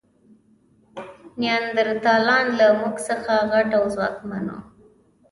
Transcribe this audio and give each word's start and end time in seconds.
نیاندرتالان 1.39 2.45
له 2.59 2.67
موږ 2.79 2.95
څخه 3.07 3.33
غټ 3.51 3.69
او 3.77 3.83
ځواکمن 3.95 4.45
وو. 4.53 4.59